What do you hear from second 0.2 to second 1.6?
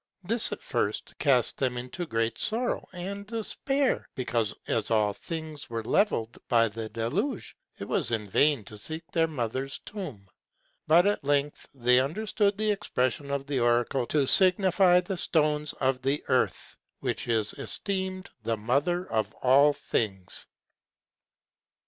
This at first cast